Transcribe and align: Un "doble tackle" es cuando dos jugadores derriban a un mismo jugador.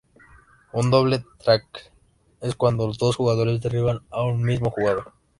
Un 0.73 0.89
"doble 0.89 1.23
tackle" 1.45 1.91
es 2.41 2.55
cuando 2.55 2.91
dos 2.91 3.15
jugadores 3.17 3.61
derriban 3.61 4.01
a 4.09 4.23
un 4.23 4.41
mismo 4.41 4.71
jugador. 4.71 5.13